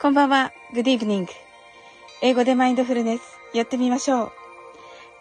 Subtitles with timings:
[0.00, 0.50] こんばんは。
[0.72, 1.28] Good evening.
[2.22, 4.32] 英語でマインドフルネスやってみましょう。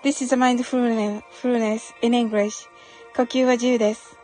[0.05, 2.69] This is a mindfulness in English.
[3.13, 4.17] 呼吸は自由です。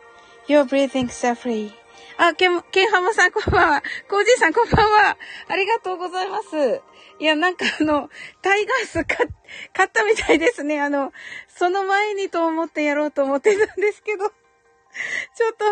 [0.48, 1.72] You're breathing is free.
[2.16, 3.82] あ、ケン、ケンハモさんこんばんは。
[4.08, 5.18] コージーさんこんばんは。
[5.46, 6.80] ありがとうございます。
[7.18, 8.08] いや、なんかあの、
[8.40, 10.80] タイガース買ったみたいですね。
[10.80, 11.12] あの、
[11.48, 14.30] その前にと思ってやろうと思ってたんですけど。
[14.30, 15.64] ちょっと、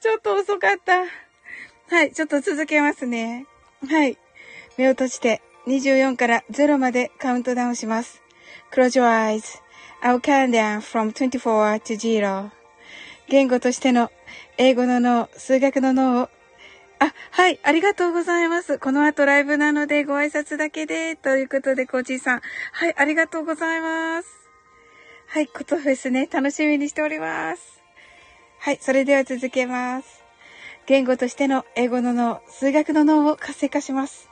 [0.00, 1.00] ちょっと遅かった。
[1.94, 3.44] はい、ちょっと続けますね。
[3.88, 4.16] はい。
[4.78, 8.22] 目を閉じて24から0までカウントダウンします。
[8.72, 9.40] Close your
[10.02, 12.50] eyes.I'll count down from 24 to 0.
[13.28, 14.10] 言語としての
[14.58, 16.28] 英語の脳、数学の脳を
[17.02, 18.78] あ、はい、ありがとうございます。
[18.78, 22.42] この後ライブなのでご挨拶だけで、ということで、コーチーさん。
[22.70, 24.28] はい、ありがとうございます。
[25.26, 27.82] はい、ことフェスね、楽しみにしております。
[28.60, 30.22] はい、それでは続けます。
[30.86, 34.31] 言語としての英語の脳、数学の脳を活性化します。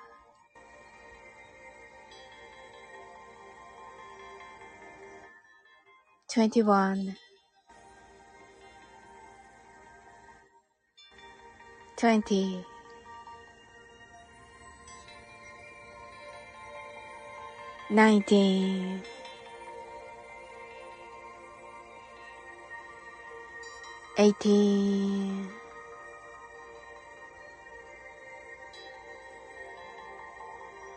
[6.31, 7.17] twenty-one,
[11.97, 12.65] twenty,
[17.89, 19.01] nineteen,
[24.17, 25.49] eighteen,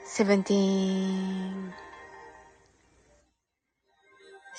[0.05, 1.75] seventeen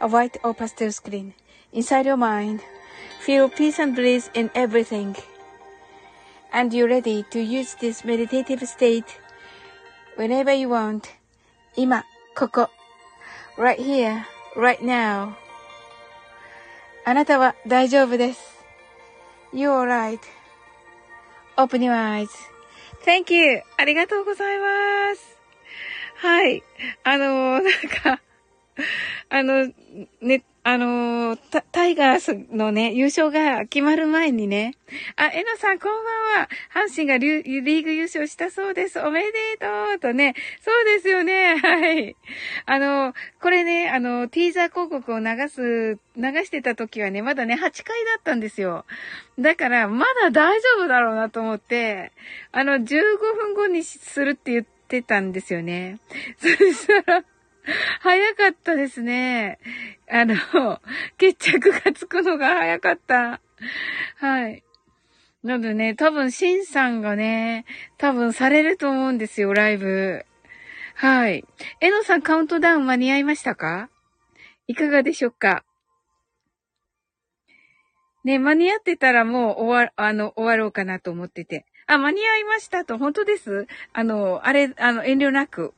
[0.00, 1.34] a white or pastel screen
[1.72, 2.60] inside your mind.
[3.20, 5.16] Feel peace and bliss in everything.
[6.52, 9.18] And you're ready to use this meditative state
[10.16, 11.08] whenever you want.
[11.76, 12.04] 今、
[12.36, 12.70] ここ。
[13.56, 14.24] right here,
[14.56, 15.34] right now.
[17.04, 18.40] あなたは大丈夫です。
[19.52, 19.86] You're
[21.56, 23.62] right.Open your eyes.Thank you.
[23.76, 25.38] ありがとうございます。
[26.16, 26.62] はい。
[27.04, 27.72] あのー、なん
[28.18, 28.22] か、
[29.29, 29.71] あの、
[30.21, 34.75] ね、あのー、タイガースのね、優勝が決まる前にね、
[35.15, 35.91] あ、えのさんこん
[36.35, 36.49] ばんは。
[36.73, 38.99] 阪神がリーグ優勝したそうです。
[38.99, 41.55] おめでとうとね、そうですよね。
[41.55, 42.17] はい。
[42.65, 48.83] あの、これね、あの、ティーザー広告を流す、流してた時はね、まだね、8回だったんですよ。
[49.39, 52.11] だから、まだ大丈夫だろうなと思って、
[52.51, 52.83] あの、15
[53.17, 55.99] 分後にするって言ってたんですよね。
[56.39, 57.23] そしたら、
[58.01, 59.59] 早かったですね。
[60.09, 60.35] あの、
[61.17, 63.41] 決着がつくのが早かった。
[64.15, 64.63] はい。
[65.43, 67.65] なのでね、多分、シンさんがね、
[67.97, 70.25] 多分されると思うんですよ、ライブ。
[70.95, 71.45] はい。
[71.81, 73.89] えのさんカウントダウン間に合いましたか？
[74.67, 75.63] いかがでしょうか？
[78.23, 81.65] ね、間に合ってたらもう終わ、あの、終わろうかなと思ってて。
[81.85, 83.67] あ、間に合いましたと、本当です？
[83.93, 85.73] あの、あれ、あの、遠慮なく。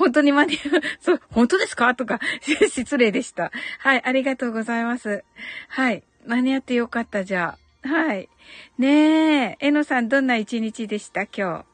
[0.00, 1.94] 本当に間に合う、 そう、本当ですか？
[1.94, 2.20] とか、
[2.70, 3.52] 失礼でした。
[3.80, 5.24] はい、ありがとうございます。
[5.68, 7.88] はい、間に合ってよかった、じゃあ。
[7.88, 8.30] はい。
[8.78, 11.24] ねえ、えのさん、どんな一日でした？
[11.24, 11.66] 今日。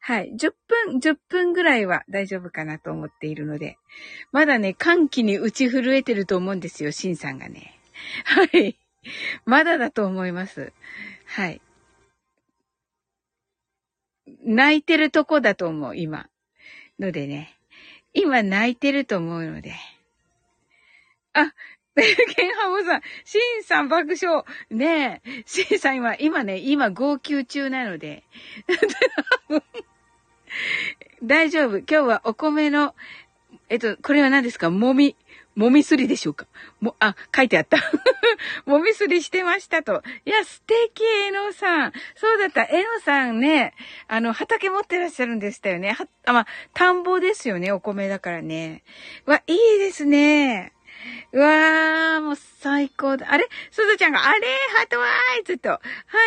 [0.00, 0.32] はい。
[0.34, 3.78] 10分、10分ぐらいは大丈夫かなと思っているので。
[4.32, 7.78] まだね、歓喜に打ち震えてると思うんですよ、シンさんがね。
[8.24, 8.76] はい。
[9.44, 10.72] まだだと思います。
[11.26, 11.60] はい。
[14.44, 16.28] 泣いてるとこだと思う、今。
[16.98, 17.54] のでね、
[18.12, 19.74] 今泣いてると思うので。
[21.32, 21.52] あ、
[21.96, 24.44] ケンハモさん、シンさん爆笑。
[24.70, 28.24] ねえ、シンさん今、今ね、今号泣中なので。
[31.22, 31.78] 大丈夫。
[31.78, 32.94] 今日はお米の、
[33.68, 34.70] えっと、これは何ですか？
[34.70, 35.16] もみ。
[35.58, 36.46] もみすりでしょうか？
[36.80, 37.78] も、あ、書いてあった。
[38.64, 40.04] もみすりしてましたと。
[40.24, 41.92] いや、素敵、えのさん。
[42.14, 42.62] そうだった。
[42.62, 43.74] えのさんね、
[44.06, 45.90] あの、畑持ってらっしゃるんでしたよね。
[45.92, 47.72] は、あ、ま、田んぼですよね。
[47.72, 48.84] お米だからね。
[49.26, 50.72] わ、いいですね。
[51.32, 53.26] うわー、もう最高だ。
[53.30, 53.48] あれ？
[53.72, 54.46] すずちゃんが、あれ？
[54.76, 55.70] ハートワーイずっと。
[55.70, 55.80] は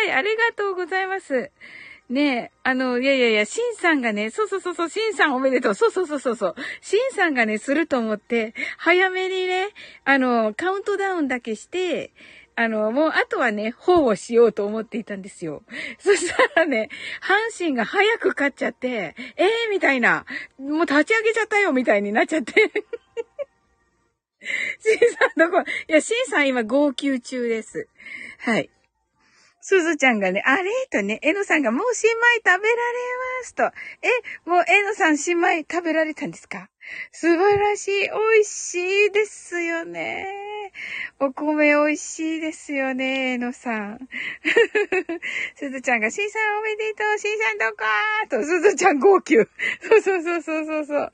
[0.06, 1.50] い、ありがとうございます。
[2.12, 5.74] ねえ、あの、いやいやいや、シンさんがね、そうそうそうそう、シンさんおめでとう。
[5.74, 6.54] そうそうそうそうそう。
[6.82, 9.68] シンさんがね、すると思って、早めにね、
[10.04, 12.12] あの、カウントダウンだけして、
[12.54, 15.62] あの、もう、あとはね、方をしようと思っていたんですよ。
[15.98, 16.90] そしたらね、
[17.22, 20.26] 阪神が早く勝っちゃって、ええー、みたいな、
[20.58, 22.52] もう立ち上げちゃったよ、みたいになっちゃって。
[24.80, 27.88] シンさんどこ、いや、シンさん今号泣中です。
[28.40, 28.68] はい。
[29.62, 30.70] すずちゃんがね、あれ？
[30.90, 32.82] とね、えのさんがもう新米食べられ
[33.40, 33.62] ますと。
[33.64, 33.70] え、
[34.44, 36.68] もうえのさん新米食べられたんですか？
[37.12, 37.92] 素晴らしい。
[38.34, 38.74] 美味し
[39.06, 40.26] いですよね。
[41.20, 44.08] お米美味しいですよね、のさん。
[45.54, 47.84] すずちゃんが、しんさんおめでとう、しんさんどこ？
[48.26, 49.36] ーと、すずちゃん号泣。
[49.80, 51.12] そうそうそうそうそうそう。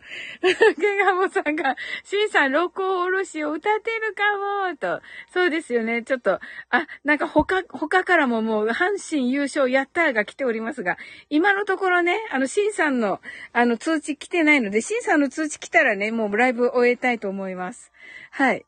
[0.80, 4.22] けがもさんが、しんさん六甲おろしを歌ってるか
[4.70, 5.02] もと。
[5.32, 6.02] そうですよね。
[6.02, 6.40] ちょっと、
[6.70, 10.96] あ、なんか他、他からももう、阪神優勝やったーが来ておりますが、
[11.30, 13.20] 今のところね、あの、しんさんの、
[13.52, 17.92] あの、通知来てないので、しんさんの通知来たらね、もうライブ終えたいと思います。
[18.30, 18.64] はい。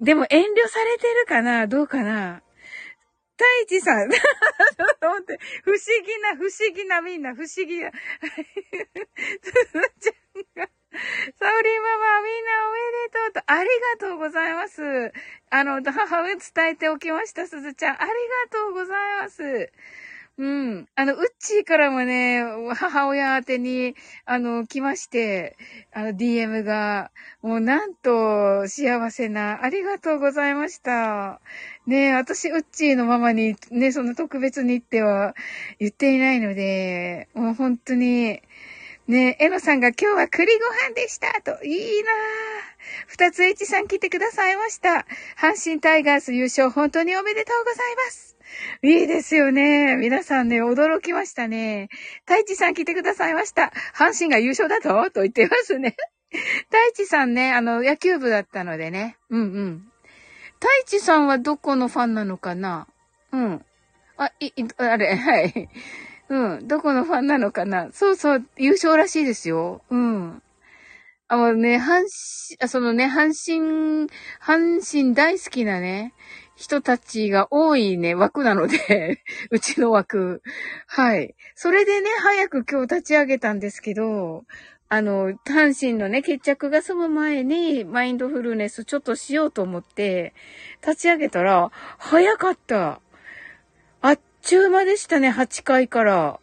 [0.00, 1.66] でも遠慮されてるかな？
[1.66, 2.42] どうかな？
[3.36, 4.10] 太一さん。
[4.10, 5.38] ちょっと待って。
[5.64, 7.90] 不思議な、不思議な、みんな、不思議な。
[9.42, 9.52] つ
[10.00, 10.68] ちゃんが。
[11.38, 15.12] サオリーママ、みんなおめでとうと、ありがとうございます。
[15.50, 18.00] あの、母親伝えておきました、すずちゃん。
[18.00, 18.14] ありが
[18.50, 19.72] とうございます。
[20.42, 20.88] うん。
[20.96, 22.42] あの、うっちーからもね、
[22.74, 23.94] 母親宛てに、
[24.24, 25.56] あの、来まして、
[25.92, 31.40] あの、DM が、もうなんと幸せな、ありがとうございました。
[31.86, 35.36] ね私、うっちーのママに、ね、その特別にっては
[35.78, 38.42] 言っていないので、もう本当に、
[39.06, 42.14] ねえ、のさんが今日は栗ご飯でしたと、いいなぁ。
[43.06, 45.06] 二つ H さん来てくださいました。
[45.38, 48.31] 阪神タイガース優勝本当におめでとうございます。
[48.82, 49.96] いいですよね。
[49.96, 51.88] 皆さんね、驚きましたね。
[52.26, 53.72] 太一さん来てくださいました。
[53.94, 55.96] 阪神が優勝だとと言ってますね。
[56.70, 59.16] 太一さんね、あの、野球部だったのでね。
[59.30, 59.92] うんうん。
[60.54, 62.86] 太一さんはどこのファンなのかな？
[63.32, 63.64] うん。
[64.16, 65.68] あ、い、あれ、はい。
[66.28, 66.68] うん。
[66.68, 67.90] どこのファンなのかな？
[67.92, 69.82] そうそう、優勝らしいですよ。
[69.90, 70.42] うん。
[71.28, 72.04] あのね、阪
[72.58, 74.06] 神、そのね、阪神、
[74.38, 76.12] 阪神大好きなね、
[76.56, 80.42] 人たちが多いね、枠なので うちの枠。
[80.86, 81.34] はい。
[81.54, 84.44] それでね、早く今日立ち上げたんですけど、
[84.88, 90.34] あの、単身のね、決着が済む前に、マインドフルネスちょっとしようと思って、
[90.86, 93.00] 立ち上げたら、早かった。
[94.02, 96.40] あっちゅう間でしたね、8回から。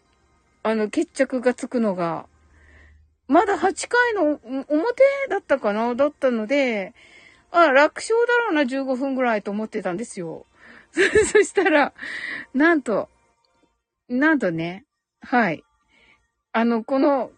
[0.64, 2.26] あの、決着がつくのが。
[3.28, 6.96] まだ8回の表だったかなだったので、
[7.52, 10.46] あ、楽勝だろうな、15分ぐらいと思ってたんですよ。
[10.92, 11.00] そ
[11.44, 11.94] したら、
[12.54, 13.10] なんと、
[14.08, 14.86] なんとね、
[15.22, 15.64] はい。
[16.52, 17.32] あの、この、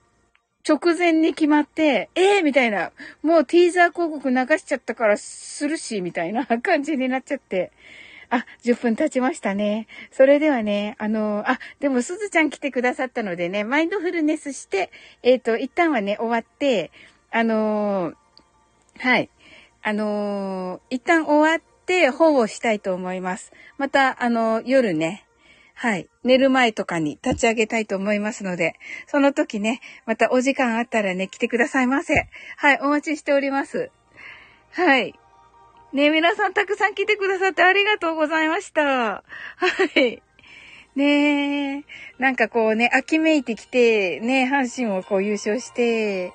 [0.68, 2.92] 直前に決まって、ええー、みたいな、
[3.24, 7.72] もうティーザー広告流しちゃったからするし、みたいな 感じになっちゃって。
[8.30, 9.88] あ、10分経ちましたね。
[10.12, 14.90] それではね、あの、あ、でもすずちゃん来てくださったのでね、マインドフルネスして、
[15.22, 16.92] えっ、ー、と、一旦はね、終わって、
[17.32, 18.16] あのー、
[19.00, 19.30] はい。
[19.84, 23.52] あのー、一旦終わって、保護したいと思います。
[23.78, 25.26] また、あの夜ね、
[25.74, 26.08] はい。
[26.24, 28.76] 寝る前とかに立ち上げたいと思いますので、
[29.08, 32.28] その時ね、またお時間あったらね、来てくださいませ。
[32.58, 32.80] はい。
[32.82, 33.90] お待ちしております。
[34.74, 35.16] はい。
[35.92, 38.84] ね皆さんたくさん来てくださってありがとうございました。
[38.84, 39.24] は
[39.96, 40.22] い。
[40.96, 41.84] ねえ。
[42.20, 46.32] なんかこうね、秋めいてきて、ね、阪神をこう優勝して、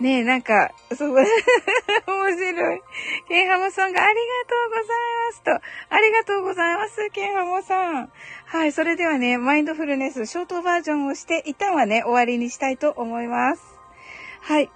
[0.00, 2.82] ねえ、なんか、そう、 面白い。
[3.26, 4.86] ケンハモさんがありがとうござい
[5.26, 5.96] ますと。
[5.96, 8.12] ありがとうございます、ケンハモさん。
[8.46, 13.62] はい、それではね、マインドフルネスショートバージョンをして、一旦はね、終わりにしたいと思います。
[14.42, 14.70] はい。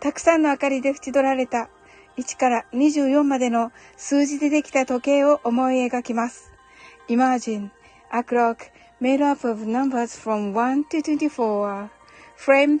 [0.00, 1.68] たくさんの明かりで縁取られた
[2.16, 6.50] 1から24までの数字でできた時計を思い描きます。
[7.08, 7.70] Imagine
[8.10, 8.70] a clock
[9.00, 11.88] made up of numbers from 1 to 24
[12.36, 12.80] framed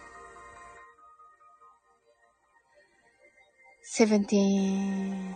[3.93, 5.35] 17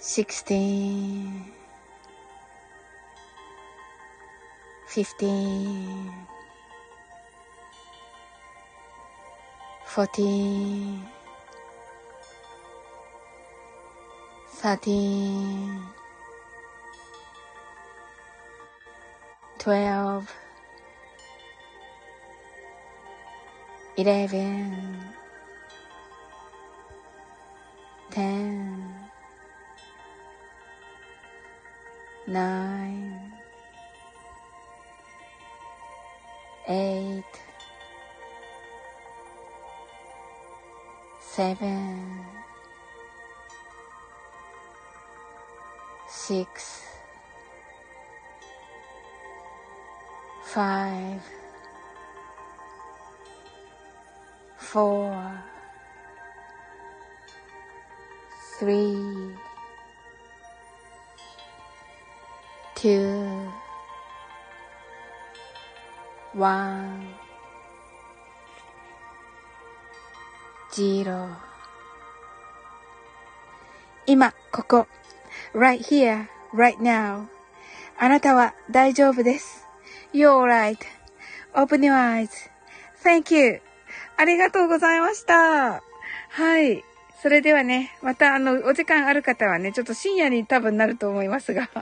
[0.00, 1.44] 16
[4.88, 6.26] 15
[9.86, 11.04] 14
[14.60, 15.80] 13
[19.58, 20.49] 12
[24.00, 24.98] eleven,
[28.10, 28.94] ten,
[32.26, 33.32] nine,
[36.66, 37.24] eight,
[41.20, 42.24] seven,
[46.08, 46.84] six,
[50.44, 51.39] five.
[54.72, 55.10] 4
[58.60, 59.34] 3
[62.76, 63.50] 2
[66.34, 67.20] 1
[70.72, 71.36] 0
[74.06, 74.86] 今、ここ。
[75.52, 77.26] right here, right now.
[77.98, 79.66] あなたは大丈夫です。
[80.14, 80.44] You're
[81.54, 83.69] right.Open your eyes.Thank you.
[84.20, 85.82] ありがとうございました。
[86.28, 86.84] はい。
[87.22, 91.70] それではね、またあの、お時間ある方はね、ちょっと深夜に多分なると思いますが。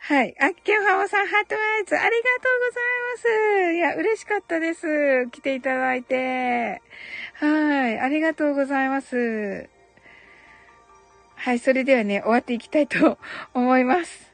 [0.00, 0.34] はい。
[0.40, 3.72] あっけんはまさん、ハートアイズ、ありがとうございます。
[3.74, 5.28] いや、嬉しかったです。
[5.30, 6.82] 来ていただいて。
[7.34, 8.00] はい。
[8.00, 9.68] ありがとうございます。
[11.36, 11.60] はい。
[11.60, 13.16] それではね、終わっていきたいと
[13.54, 14.32] 思います。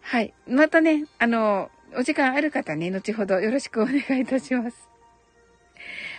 [0.00, 0.32] はい。
[0.46, 4.85] またね、あの、お時間ある方ね、後ほどよろしくお願いいたします。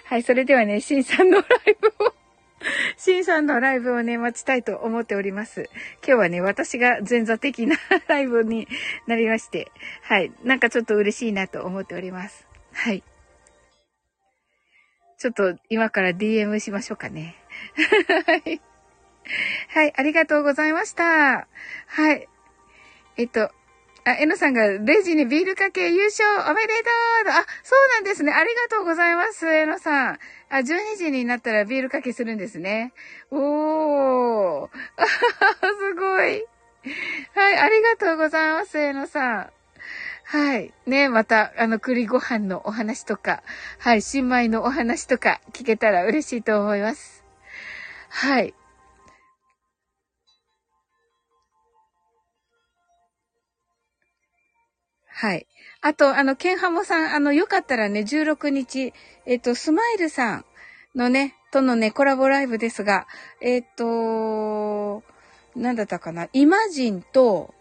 [0.08, 0.24] はい。
[0.24, 2.14] それではね、シンさんのライブを
[2.96, 5.70] シンさんのライブをね、待ちたいと思っております。
[6.02, 7.76] 今日はね、私が前座的な
[8.08, 8.70] ライブに
[9.06, 9.70] なりまして、
[10.04, 10.32] はい。
[10.46, 12.48] なんかちょっと嬉しいなと思っております。
[12.72, 13.04] はい。
[15.18, 17.36] ちょっと今から DM しましょうかね。
[18.26, 18.62] はい。
[19.70, 21.48] はい、ありがとうございました。
[21.88, 22.30] はい。
[23.18, 23.52] えっと、
[24.08, 26.90] あ、えのさんがレジにビールかけ優勝おめでと
[27.28, 28.32] うあ、そうなんですね。
[28.32, 30.20] ありがとうございます、えのさん。
[30.50, 32.94] あ、12時になったらビールかけするんですね。
[33.32, 34.70] おー。
[34.72, 36.46] すごい。
[37.36, 39.50] はい、ありがとうございます、えのさん。
[40.24, 40.74] はい。
[40.86, 43.44] ね、また、あの、栗ご飯のお話とか、
[43.80, 47.26] はい、新米のお話とか聞けたら嬉しいと思います。
[48.08, 48.54] はい。
[55.20, 55.48] はい。
[55.82, 58.94] あと、あの、ケンハモさん、あの、よかったらね、16日、
[59.26, 60.46] えっ、と、スマイルさん
[60.96, 63.08] のね、とのね、コラボライブですが、
[63.42, 65.02] えっ、と、
[65.56, 67.56] なんだったかな、イマジンと、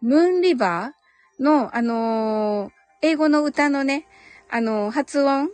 [0.00, 4.08] ムーンリバーの、あのー、英語の歌のね、
[4.50, 5.50] あのー、発音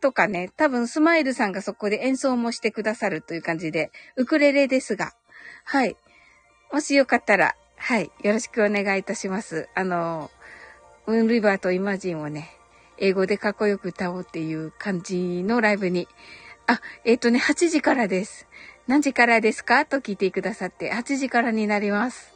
[0.00, 5.12] とかね、多分スマイルさんがそこで演奏もしてくださるという感じで、ウクレレですが、
[5.64, 5.96] はい。
[6.72, 9.68] もしよかったら、はい、よろしくお願いいたします。
[9.74, 10.41] あのー
[11.06, 12.56] ウンリバーとイマジンをね、
[12.96, 16.06] 英語でかっこよく歌おうっていう感じのライブに。
[16.68, 18.46] あ、えっ、ー、とね、8時からです。
[18.86, 19.84] 何時からですか？
[19.84, 22.32] と聞いてくださって、8時からになります。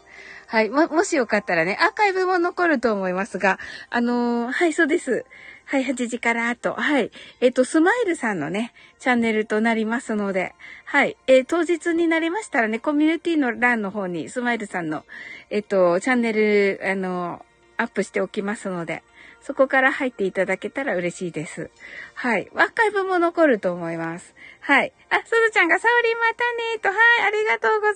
[0.48, 0.70] はい。
[0.70, 5.24] も、もしよかったらね、アーカイブも残ると思いますが、あのー、はい、そうです。
[5.64, 7.12] はい、8時からと、はい。
[7.40, 10.54] えっ、ー、と、スマイルさんのね、チャンネルとなりますので、
[10.84, 11.16] はい。
[11.28, 15.04] えー、当日になりましたらね、コミュニティの欄の方に、スマイルさんの、
[15.50, 17.44] えっ、と、チャンネル、あの
[17.76, 19.02] アップしておきますので、
[19.40, 21.70] そこから入っていただけたら嬉しいです。
[22.14, 22.50] はい。
[22.54, 24.34] アーカイブも残ると思います。
[24.60, 24.92] はい。
[25.08, 27.94] あ、すずちゃんがサオリンまたねと、はい、ありがとうござい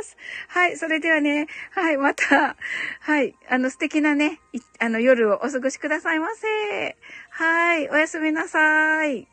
[0.00, 0.16] ます。
[0.48, 2.56] はい、それではね、はい、また、
[3.00, 4.40] はい、あの素敵なね、
[4.80, 6.96] あの夜をお過ごしくださいませ。
[7.30, 9.28] はい、おやすみなさい。